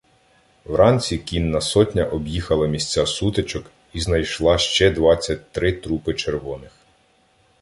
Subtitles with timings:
[0.65, 6.71] Вранці кінна сотня об'їхала місця сутичок і знайшла ще двадцять три трупи червоних.